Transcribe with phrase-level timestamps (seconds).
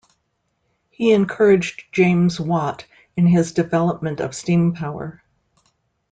[0.89, 5.21] He encouraged James Watt in his development of steam power.